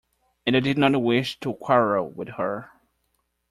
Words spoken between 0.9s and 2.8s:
wish to quarrel with her.